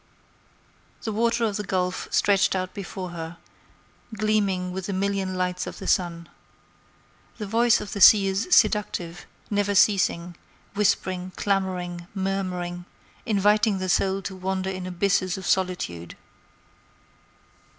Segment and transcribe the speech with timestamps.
[1.03, 3.37] The water of the Gulf stretched out before her,
[4.15, 6.27] gleaming with the million lights of the sun.
[7.37, 10.35] The voice of the sea is seductive, never ceasing,
[10.73, 12.85] whispering, clamoring, murmuring,
[13.27, 16.15] inviting the soul to wander in abysses of solitude.